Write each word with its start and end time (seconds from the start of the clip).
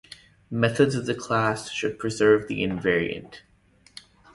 Methods 0.49 0.95
of 0.95 1.05
the 1.05 1.13
class 1.13 1.69
should 1.69 1.99
preserve 1.99 2.47
the 2.47 2.63
invariant. 2.63 3.41